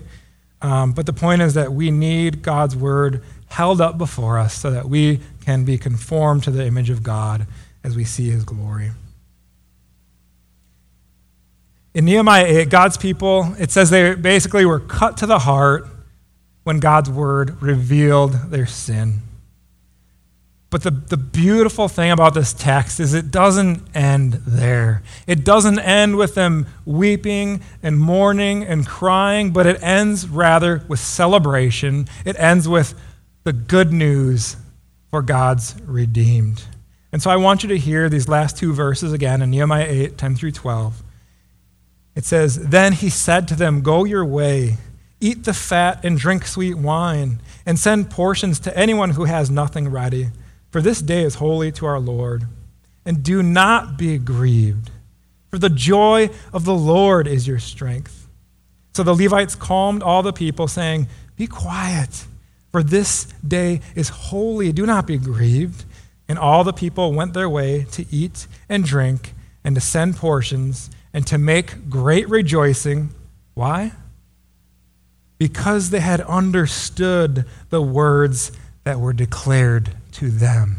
[0.62, 4.70] Um, but the point is that we need God's word held up before us so
[4.72, 7.48] that we can be conformed to the image of God
[7.84, 8.92] as we see his glory.
[11.94, 15.88] In Nehemiah 8, God's people, it says they basically were cut to the heart
[16.64, 19.22] when God's word revealed their sin.
[20.72, 25.04] But the, the beautiful thing about this text is it doesn't end there.
[25.28, 31.00] It doesn't end with them weeping and mourning and crying, but it ends rather with
[31.00, 32.08] celebration.
[32.24, 32.96] It ends with
[33.44, 34.56] the good news
[35.10, 36.64] for God's redeemed.
[37.12, 40.18] And so I want you to hear these last two verses again in Nehemiah 8
[40.18, 41.04] 10 through 12.
[42.16, 44.78] It says, Then he said to them, Go your way,
[45.20, 49.90] eat the fat and drink sweet wine, and send portions to anyone who has nothing
[49.90, 50.30] ready
[50.72, 52.44] for this day is holy to our Lord.
[53.06, 54.92] And do not be grieved,
[55.50, 58.28] for the joy of the Lord is your strength.
[58.94, 62.26] So the Levites calmed all the people, saying, Be quiet,
[62.72, 64.72] for this day is holy.
[64.72, 65.86] Do not be grieved.
[66.28, 70.90] And all the people went their way to eat and drink and to send portions
[71.14, 73.10] and to make great rejoicing.
[73.54, 73.92] Why?
[75.38, 78.52] Because they had understood the words
[78.84, 80.78] that were declared to them.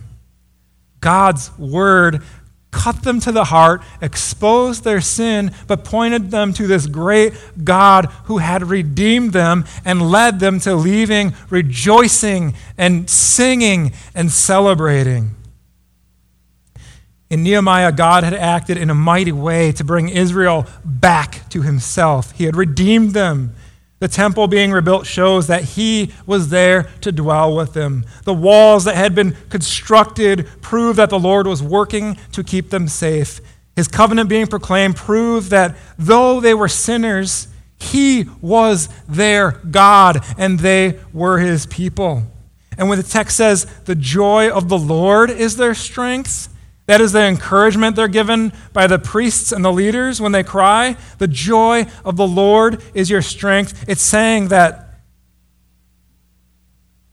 [1.00, 2.22] God's word
[2.70, 8.06] cut them to the heart, exposed their sin, but pointed them to this great God
[8.24, 15.36] who had redeemed them and led them to leaving rejoicing and singing and celebrating.
[17.28, 22.32] In Nehemiah, God had acted in a mighty way to bring Israel back to himself.
[22.32, 23.54] He had redeemed them.
[24.02, 28.04] The temple being rebuilt shows that he was there to dwell with them.
[28.24, 32.88] The walls that had been constructed prove that the Lord was working to keep them
[32.88, 33.40] safe.
[33.76, 37.46] His covenant being proclaimed proved that though they were sinners,
[37.78, 42.24] he was their God and they were his people.
[42.76, 46.51] And when the text says, the joy of the Lord is their strength,
[46.86, 50.96] that is the encouragement they're given by the priests and the leaders when they cry.
[51.18, 53.84] The joy of the Lord is your strength.
[53.88, 54.88] It's saying that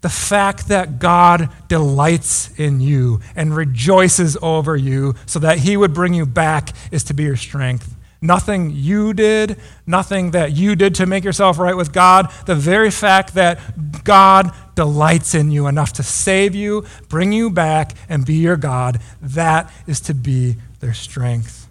[0.01, 5.93] the fact that God delights in you and rejoices over you so that he would
[5.93, 7.95] bring you back is to be your strength.
[8.21, 12.31] Nothing you did, nothing that you did to make yourself right with God.
[12.45, 17.91] The very fact that God delights in you enough to save you, bring you back,
[18.07, 21.67] and be your God, that is to be their strength.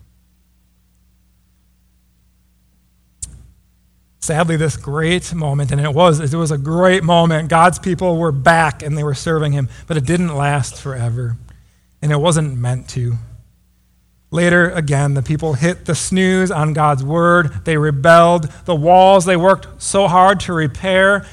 [4.20, 7.48] Sadly, this great moment, and it was, it was a great moment.
[7.48, 11.38] God's people were back and they were serving him, but it didn't last forever.
[12.02, 13.14] And it wasn't meant to.
[14.30, 17.64] Later, again, the people hit the snooze on God's word.
[17.64, 18.50] They rebelled.
[18.66, 21.26] The walls they worked so hard to repair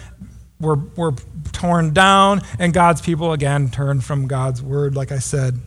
[0.62, 1.16] were, were
[1.56, 5.60] torn down, and God's people again turned from God's word, like I said.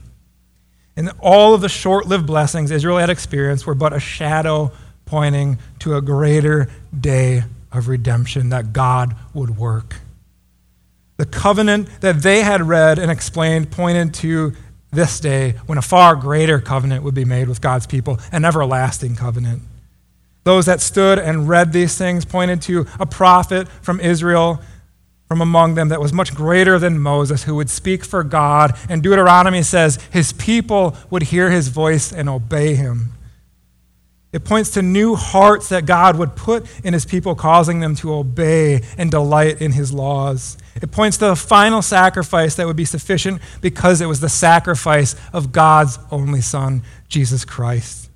[0.96, 4.70] And all of the short lived blessings Israel had experienced were but a shadow
[5.06, 6.68] pointing to a greater
[6.98, 9.96] day of redemption that God would work.
[11.16, 14.52] The covenant that they had read and explained pointed to
[14.90, 19.16] this day when a far greater covenant would be made with God's people, an everlasting
[19.16, 19.62] covenant.
[20.44, 24.60] Those that stood and read these things pointed to a prophet from Israel
[25.28, 28.76] from among them that was much greater than Moses, who would speak for God.
[28.88, 33.12] And Deuteronomy says his people would hear his voice and obey him.
[34.32, 38.12] It points to new hearts that God would put in his people, causing them to
[38.12, 40.58] obey and delight in his laws.
[40.80, 45.14] It points to the final sacrifice that would be sufficient because it was the sacrifice
[45.32, 48.07] of God's only Son, Jesus Christ.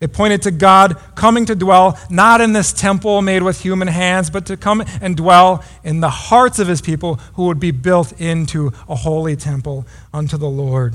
[0.00, 4.30] It pointed to God coming to dwell not in this temple made with human hands,
[4.30, 8.12] but to come and dwell in the hearts of his people who would be built
[8.20, 10.94] into a holy temple unto the Lord.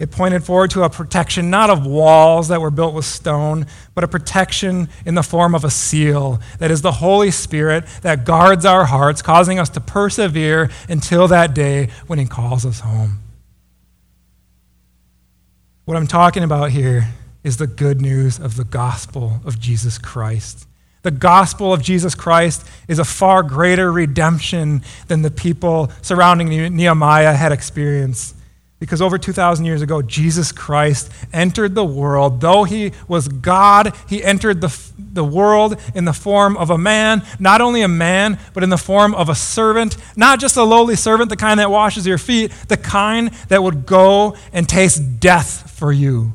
[0.00, 4.02] It pointed forward to a protection not of walls that were built with stone, but
[4.02, 8.64] a protection in the form of a seal that is the Holy Spirit that guards
[8.64, 13.20] our hearts, causing us to persevere until that day when He calls us home.
[15.84, 17.06] What I'm talking about here
[17.44, 20.66] is the good news of the gospel of Jesus Christ.
[21.02, 27.34] The gospel of Jesus Christ is a far greater redemption than the people surrounding Nehemiah
[27.34, 28.34] had experienced.
[28.80, 32.40] Because over 2,000 years ago, Jesus Christ entered the world.
[32.40, 37.22] Though he was God, he entered the, the world in the form of a man,
[37.38, 39.96] not only a man, but in the form of a servant.
[40.16, 43.86] Not just a lowly servant, the kind that washes your feet, the kind that would
[43.86, 46.32] go and taste death for you.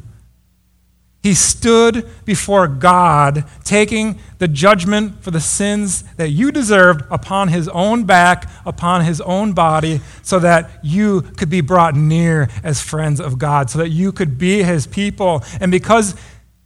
[1.29, 7.67] He stood before God, taking the judgment for the sins that you deserved upon his
[7.67, 13.21] own back, upon his own body, so that you could be brought near as friends
[13.21, 15.43] of God, so that you could be his people.
[15.61, 16.15] And because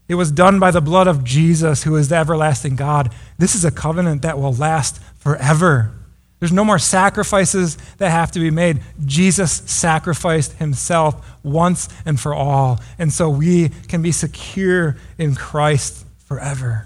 [0.08, 3.66] it was done by the blood of Jesus, who is the everlasting God, this is
[3.66, 5.92] a covenant that will last forever.
[6.44, 8.82] There's no more sacrifices that have to be made.
[9.06, 12.82] Jesus sacrificed himself once and for all.
[13.00, 16.86] And so we can be secure in Christ forever.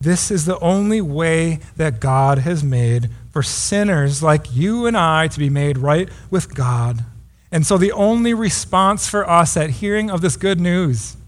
[0.00, 5.28] This is the only way that God has made for sinners like you and I
[5.28, 7.04] to be made right with God.
[7.50, 11.18] And so the only response for us at hearing of this good news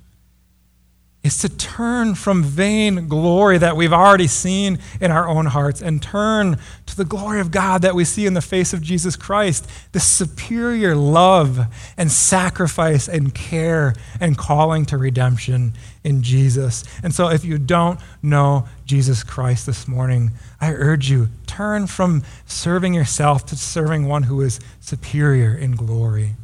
[1.25, 6.03] is to turn from vain glory that we've already seen in our own hearts and
[6.03, 9.67] turn to the glory of God that we see in the face of Jesus Christ,
[9.93, 11.59] the superior love
[11.97, 15.73] and sacrifice and care and calling to redemption
[16.05, 16.85] in Jesus.
[17.03, 22.23] And so if you don't know Jesus Christ this morning, I urge you turn from
[22.45, 26.35] serving yourself to serving one who is superior in glory.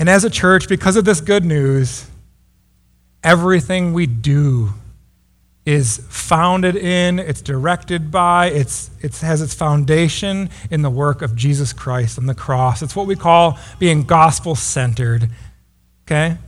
[0.00, 2.06] And as a church, because of this good news,
[3.22, 4.70] everything we do
[5.66, 11.36] is founded in, it's directed by, it's, it has its foundation in the work of
[11.36, 12.80] Jesus Christ on the cross.
[12.80, 15.28] It's what we call being gospel centered.
[16.06, 16.38] Okay?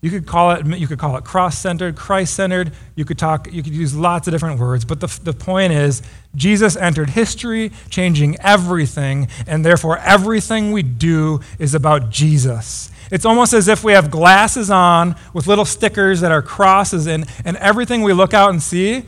[0.00, 2.72] You could call it, you could call it cross-centered, Christ-centered.
[2.96, 4.84] You could talk, you could use lots of different words.
[4.84, 6.02] But the, the point is,
[6.34, 12.90] Jesus entered history, changing everything, and therefore everything we do is about Jesus.
[13.12, 17.26] It's almost as if we have glasses on with little stickers that are crosses in,
[17.44, 19.04] and everything we look out and see,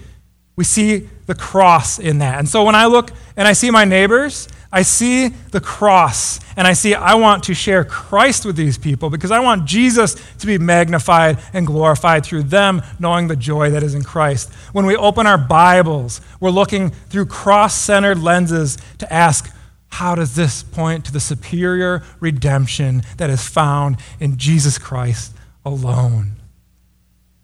[0.57, 2.39] we see the cross in that.
[2.39, 6.67] And so when I look and I see my neighbors, I see the cross and
[6.67, 10.47] I see I want to share Christ with these people because I want Jesus to
[10.47, 14.53] be magnified and glorified through them knowing the joy that is in Christ.
[14.73, 19.51] When we open our Bibles, we're looking through cross centered lenses to ask,
[19.95, 25.33] how does this point to the superior redemption that is found in Jesus Christ
[25.65, 26.33] alone?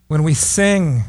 [0.09, 1.05] When we sing,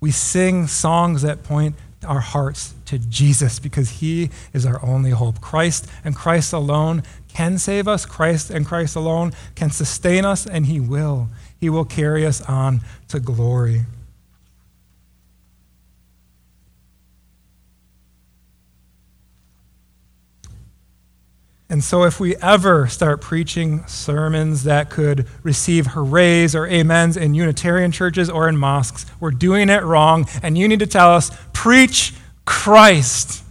[0.00, 5.40] we sing songs that point our hearts to Jesus because he is our only hope.
[5.40, 8.04] Christ and Christ alone can save us.
[8.04, 11.28] Christ and Christ alone can sustain us, and he will.
[11.60, 13.82] He will carry us on to glory.
[21.70, 27.34] And so, if we ever start preaching sermons that could receive hoorays or amens in
[27.34, 30.26] Unitarian churches or in mosques, we're doing it wrong.
[30.42, 32.14] And you need to tell us, preach
[32.46, 33.44] Christ.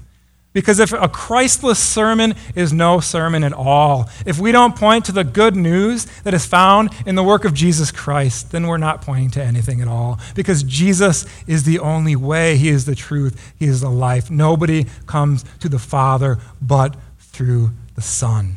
[0.52, 5.12] Because if a Christless sermon is no sermon at all, if we don't point to
[5.12, 9.04] the good news that is found in the work of Jesus Christ, then we're not
[9.04, 10.20] pointing to anything at all.
[10.34, 14.32] Because Jesus is the only way, He is the truth, He is the life.
[14.32, 18.56] Nobody comes to the Father but through the Son.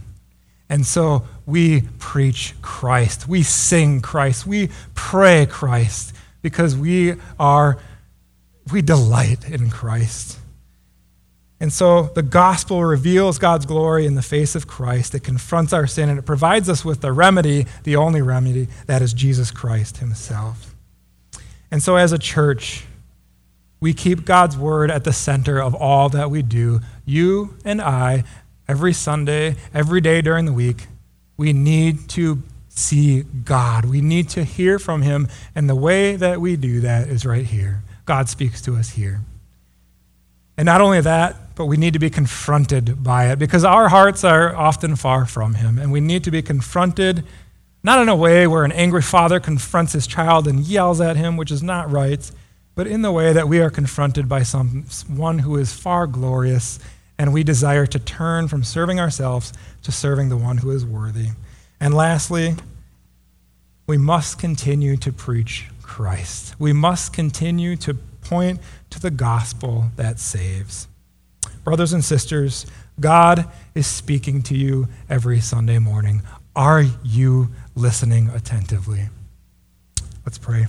[0.69, 3.27] And so we preach Christ.
[3.27, 4.47] We sing Christ.
[4.47, 7.79] We pray Christ because we are,
[8.73, 10.39] we delight in Christ.
[11.59, 15.15] And so the gospel reveals God's glory in the face of Christ.
[15.15, 19.03] It confronts our sin and it provides us with the remedy, the only remedy, that
[19.03, 20.75] is Jesus Christ himself.
[21.71, 22.85] And so as a church,
[23.81, 26.81] we keep God's word at the center of all that we do.
[27.07, 28.25] You and I
[28.71, 30.87] every Sunday, every day during the week,
[31.37, 33.85] we need to see God.
[33.85, 35.27] We need to hear from Him.
[35.57, 37.83] And the way that we do that is right here.
[38.05, 39.23] God speaks to us here.
[40.57, 44.23] And not only that, but we need to be confronted by it because our hearts
[44.23, 45.77] are often far from Him.
[45.77, 47.25] And we need to be confronted,
[47.83, 51.37] not in a way where an angry father confronts his child and yells at him,
[51.37, 52.31] which is not right,
[52.77, 56.79] but in the way that we are confronted by someone who is far glorious
[57.21, 59.53] and we desire to turn from serving ourselves
[59.83, 61.29] to serving the one who is worthy.
[61.79, 62.55] And lastly,
[63.87, 66.55] we must continue to preach Christ.
[66.59, 67.93] We must continue to
[68.23, 68.59] point
[68.89, 70.89] to the gospel that saves.
[71.63, 72.65] Brothers and sisters,
[72.99, 73.45] God
[73.75, 76.23] is speaking to you every Sunday morning.
[76.57, 79.11] Are you listening attentively?
[80.25, 80.69] Let's pray.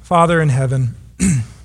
[0.00, 0.94] Father in heaven,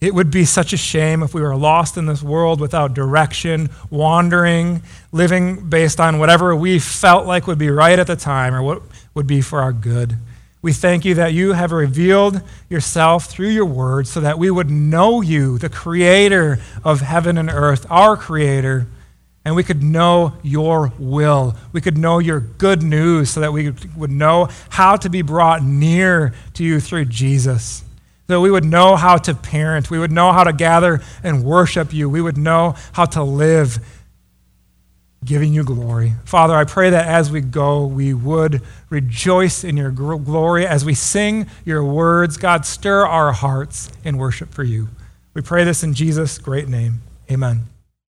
[0.00, 3.70] It would be such a shame if we were lost in this world without direction,
[3.88, 8.62] wandering, living based on whatever we felt like would be right at the time or
[8.62, 8.82] what
[9.14, 10.18] would be for our good.
[10.60, 14.68] We thank you that you have revealed yourself through your word so that we would
[14.70, 18.86] know you, the creator of heaven and earth, our creator,
[19.46, 21.54] and we could know your will.
[21.72, 25.62] We could know your good news so that we would know how to be brought
[25.62, 27.84] near to you through Jesus
[28.26, 31.92] that we would know how to parent, we would know how to gather and worship
[31.92, 33.78] you, we would know how to live
[35.24, 36.12] giving you glory.
[36.24, 40.94] Father, I pray that as we go, we would rejoice in your glory as we
[40.94, 42.36] sing your words.
[42.36, 44.88] God, stir our hearts in worship for you.
[45.34, 47.02] We pray this in Jesus' great name.
[47.30, 47.75] Amen.